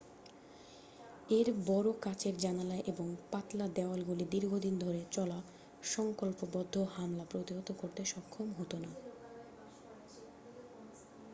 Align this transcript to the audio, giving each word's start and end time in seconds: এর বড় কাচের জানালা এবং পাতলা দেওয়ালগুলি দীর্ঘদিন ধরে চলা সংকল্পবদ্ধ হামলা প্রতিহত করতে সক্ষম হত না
এর 1.29 1.47
বড় 1.65 1.89
কাচের 2.01 2.35
জানালা 2.37 2.77
এবং 2.87 3.07
পাতলা 3.31 3.67
দেওয়ালগুলি 3.77 4.25
দীর্ঘদিন 4.25 4.75
ধরে 4.79 5.01
চলা 5.11 5.39
সংকল্পবদ্ধ 5.85 6.75
হামলা 6.95 7.25
প্রতিহত 7.25 7.69
করতে 7.71 8.01
সক্ষম 8.05 8.47
হত 8.53 8.71
না 8.75 8.91